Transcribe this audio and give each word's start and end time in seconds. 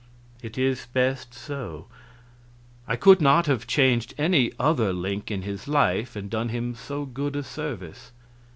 "It 0.41 0.57
is 0.57 0.87
best 0.91 1.31
so. 1.35 1.85
I 2.87 2.95
could 2.95 3.21
not 3.21 3.45
have 3.45 3.67
changed 3.67 4.15
any 4.17 4.51
other 4.59 4.91
link 4.93 5.29
in 5.29 5.43
his 5.43 5.67
life 5.67 6.15
and 6.15 6.27
done 6.27 6.49
him 6.49 6.73
so 6.73 7.05
good 7.05 7.35
a 7.35 7.43
service. 7.43 8.11